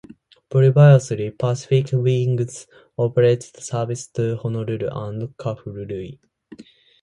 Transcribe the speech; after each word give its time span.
Previously, 0.49 1.29
Pacific 1.29 1.89
Wings 1.91 2.65
operated 2.97 3.57
service 3.57 4.07
to 4.07 4.35
Honolulu 4.37 4.89
and 4.91 5.21
Kahului. 5.37 6.17